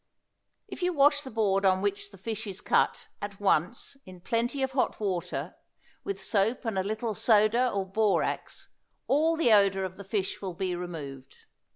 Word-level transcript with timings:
If 0.67 0.81
you 0.81 0.93
wash 0.93 1.21
the 1.21 1.29
board 1.29 1.63
on 1.63 1.79
which 1.83 2.09
the 2.09 2.17
fish 2.17 2.47
is 2.47 2.59
cut, 2.59 3.07
at 3.21 3.39
once, 3.39 3.97
in 4.03 4.19
plenty 4.19 4.63
of 4.63 4.71
hot 4.71 4.99
water, 4.99 5.53
with 6.03 6.19
soap 6.19 6.65
and 6.65 6.79
a 6.79 6.81
little 6.81 7.13
soda 7.13 7.69
or 7.69 7.85
borax 7.85 8.69
all 9.05 9.37
the 9.37 9.53
odor 9.53 9.85
of 9.85 9.97
the 9.97 10.03
fish 10.03 10.41
will 10.41 10.55
be 10.55 10.73
removed. 10.75 11.45